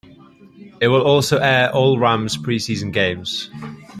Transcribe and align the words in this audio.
It 0.81 0.87
will 0.87 1.03
also 1.03 1.37
air 1.37 1.71
all 1.71 1.99
Rams 1.99 2.35
preseason 2.35 2.91
games. 2.91 3.51